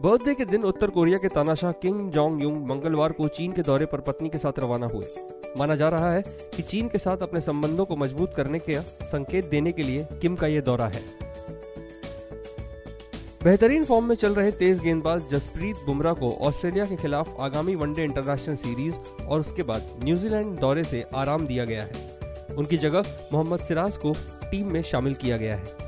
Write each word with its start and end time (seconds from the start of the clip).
Birthday 0.00 0.34
के 0.34 0.44
दिन 0.44 0.62
उत्तर 0.62 0.90
Korea 0.90 1.18
के 1.18 1.28
तानाशाह 1.28 1.72
किंग 1.72 2.10
जोंग 2.10 2.42
युंग 2.42 2.64
मंगलवार 2.66 3.12
को 3.12 3.26
चीन 3.28 3.52
के 3.52 3.62
दौरे 3.62 3.86
पर 3.86 4.00
पत्नी 4.00 4.28
के 4.28 4.38
साथ 4.38 4.58
रवाना 4.58 4.86
हुए। 4.86 5.06
माना 5.58 5.74
जा 5.74 5.88
रहा 5.88 6.12
है 6.12 6.22
कि 6.56 6.62
चीन 6.62 6.88
के 6.88 6.98
साथ 6.98 7.22
अपने 7.22 7.40
संबंधों 7.40 7.84
को 7.84 7.96
मज़बूत 7.96 8.34
करने 8.34 8.58
के 8.58 8.80
संकेत 9.06 9.48
देने 9.50 9.72
के 9.72 9.82
लिए 9.82 10.06
किम 10.22 10.36
का 10.36 10.46
यह 10.46 10.60
दौरा 10.60 10.86
है। 10.86 11.02
बेहतरीन 13.44 13.84
फॉर्म 13.84 14.04
में 14.04 14.14
चल 14.14 14.34
रहे 14.34 14.50
तेज 14.52 14.80
गेंदबाज 14.80 15.28
जसप्रीत 15.30 15.84
बुमराह 15.86 16.14
को 16.14 16.32
ऑस्ट्रेलिया 16.42 16.84
के 16.84 16.96
खिलाफ 16.96 17.36
आगामी 17.40 17.74
वनडे 17.74 18.04
इंटरनेशनल 18.04 18.56
सीरीज़ 18.56 19.24
और 19.24 19.40
उसके 19.40 19.62
बाद 19.62 19.90
न्यूजीलैंड 20.04 20.58
दौरे 20.58 20.84
से 20.84 21.04
आराम 21.14 21.46
दिया 21.46 21.64
गया 21.64 21.82
है। 21.82 22.56
उनकी 22.56 22.76
जगह 22.78 23.14
मोहम्मद 23.32 23.60
सिराज 23.60 23.96
को 23.96 24.14
टीम 24.44 24.72
में 24.72 24.82
शामिल 24.82 25.14
किया 25.14 25.36
गया 25.36 25.56
है। 25.56 25.79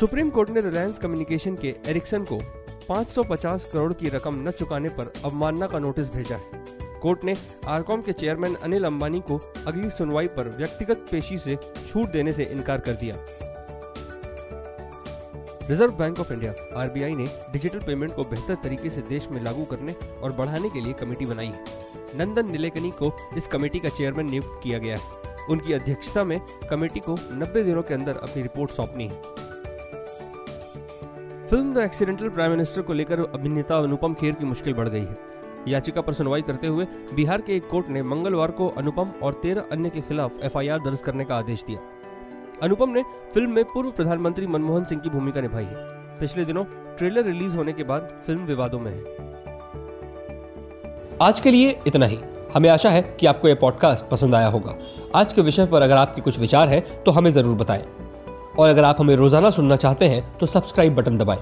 सुप्रीम 0.00 0.30
कोर्ट 0.30 0.50
ने 0.50 0.60
रिलायंस 0.60 0.98
कम्युनिकेशन 0.98 1.56
के 1.56 1.74
एरिक्सन 1.86 2.24
को 2.24 2.38
550 2.88 3.64
करोड़ 3.64 3.92
की 3.92 4.08
रकम 4.08 4.34
न 4.48 4.50
चुकाने 4.50 4.88
पर 4.88 5.12
अवमानना 5.24 5.66
का 5.66 5.78
नोटिस 5.78 6.08
भेजा 6.08 6.36
है। 6.36 6.64
कोर्ट 7.00 7.24
ने 7.24 7.34
आरकॉम 7.66 8.02
के 8.02 8.12
चेयरमैन 8.12 8.54
अनिल 8.54 8.84
अंबानी 8.84 9.20
को 9.20 9.36
अगली 9.66 9.90
सुनवाई 9.90 10.26
पर 10.26 10.48
व्यक्तिगत 10.48 11.04
पेशी 11.10 11.38
से 11.38 11.56
छूट 11.88 12.12
देने 12.12 12.32
से 12.32 12.44
इनकार 12.44 12.78
कर 12.78 12.92
दिया। 12.92 13.16
Reserve 15.68 15.92
Bank 15.92 16.20
of 16.20 16.32
India, 16.32 16.54
RBI 16.76 17.14
ने 17.14 17.26
डिजिटल 17.52 17.78
पेमेंट 17.78 18.14
को 18.14 18.22
बेहतर 18.22 18.54
तरीके 18.54 18.90
से 18.90 19.02
देश 19.02 19.28
में 19.30 19.42
लागू 19.42 19.64
करने 19.64 19.94
और 20.22 20.32
बढ़ाने 20.32 20.70
के 20.70 20.80
लिए 20.80 20.92
कमेटी 20.92 21.26
बनाई 21.26 21.46
है। 21.46 21.64
नंदन 22.18 22.50
नीलेकनी 22.50 22.90
को 22.90 23.12
इस 23.36 23.46
कमेटी 23.46 23.78
का 23.78 23.88
चेयरमैन 23.88 24.30
नियुक्त 24.30 24.60
किया 24.62 24.78
गया 24.78 24.96
है। 24.96 25.46
उनकी 25.50 25.72
अध्यक्षता 25.72 26.24
में 26.24 26.40
कमेटी 26.70 27.00
को 27.00 27.16
90 27.32 27.62
दिनों 27.62 27.82
के 27.82 27.94
अंदर 27.94 28.16
अपनी 28.16 28.42
रिपोर्ट 28.42 28.70
सौंपनी 28.70 29.08
है। 29.08 29.49
Film 31.50 31.72
The 31.74 31.78
Accidental 31.78 32.28
Prime 32.28 32.50
Minister 32.50 32.82
को 32.82 32.92
लेकर 32.92 33.20
अभिनेता 33.20 33.76
अनुपम 33.76 34.12
खेर 34.14 34.32
की 34.32 34.44
मुश्किल 34.44 34.74
बढ़ 34.74 34.88
गई 34.88 35.00
है। 35.00 35.16
याचिका 35.68 36.00
पर 36.00 36.12
सुनवाई 36.12 36.42
करते 36.42 36.66
हुए 36.66 36.84
बिहार 37.14 37.40
के 37.40 37.56
एक 37.56 37.68
कोर्ट 37.68 37.88
ने 37.88 38.02
मंगलवार 38.02 38.50
को 38.50 38.68
अनुपम 38.78 39.10
और 39.22 39.32
तेरह 39.32 39.64
अन्य 39.72 39.90
के 39.90 40.00
खिलाफ 40.00 40.44
एफआईआर 40.44 40.78
दर्ज 40.78 41.00
करने 41.00 41.24
का 41.24 41.36
आदेश 41.36 41.64
दिया। 41.66 41.80
अनुपम 42.62 42.90
ने 42.90 43.02
फ़िल्म 43.34 43.50
में 43.50 43.64
पूर्व 43.64 43.90
प्रधानमंत्री 43.90 44.46
मनमोहन 44.46 44.84
सिंह 44.84 45.00
की 45.00 45.10
भूमिका 45.10 45.40
निभाई 45.40 45.64
है। 45.64 45.74
पिछले 46.20 46.44
दिनों 46.44 46.64
ट्रेलर 46.98 47.24
रिलीज़ 47.24 47.56
होने 47.56 47.72
के 47.72 47.84
बाद 47.84 48.08
फ़िल्म 48.26 48.44
विवादों 48.46 48.78
में 48.78 48.90
है। 48.92 49.00
आज 51.22 51.40
के 51.40 51.50
लिए 51.50 51.78
इतना 51.86 52.06
ही। 52.06 52.20
हमें 52.54 52.68
आशा 52.70 52.90
है 52.90 53.02
कि 53.20 53.26
आपको 53.26 53.48
यह 53.48 53.54
पॉडकास्ट 53.54 54.08
पसंद 54.08 54.34
आया 54.34 54.48
होगा। 54.48 54.76
आज 55.14 55.32
के 55.32 55.42
विषय 55.42 55.66
पर 55.66 55.82
अगर 55.82 55.96
आपके 55.96 56.20
कुछ 56.20 56.38
विचार 56.38 56.68
हैं 56.68 56.82
तो 57.02 57.10
हमें 57.10 57.30
ज़रूर 57.30 57.56
बताएँ। 57.56 57.84
और 58.60 58.68
अगर 58.68 58.84
आप 58.84 59.00
हमें 59.00 59.14
रोज़ाना 59.16 59.50
सुनना 59.50 59.76
चाहते 59.76 60.08
हैं 60.08 60.38
तो 60.38 60.46
सब्सक्राइब 60.46 60.94
बटन 60.94 61.16
दबाएँ। 61.18 61.40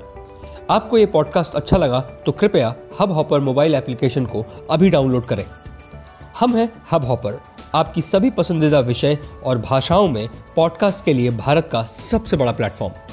आपको 0.70 0.98
ये 0.98 1.06
पॉडकास्ट 1.06 1.54
अच्छा 1.54 1.76
लगा 1.76 2.00
तो 2.26 2.32
कृपया 2.32 2.74
हब 3.00 3.12
हॉपर 3.12 3.40
मोबाइल 3.40 3.74
एप्लीकेशन 3.74 4.26
को 4.26 4.44
अभी 4.70 4.90
डाउनलोड 4.90 5.26
करें। 5.26 5.44
हम 6.40 6.56
हैं 6.56 6.70
हब 6.92 7.04
हॉपर 7.04 7.40
आपकी 7.74 8.00
सभी 8.02 8.30
पसंदीदा 8.30 8.80
विषय 8.80 9.18
और 9.44 9.58
भाषाओं 9.58 10.08
में 10.08 10.28
पॉडकास्ट 10.56 11.04
के 11.04 11.14
लिए 11.14 11.30
भारत 11.30 11.68
का 11.72 11.82
सबसे 11.82 12.36
बड़ा 12.36 12.52
प्लेटफॉर्म 12.52 13.07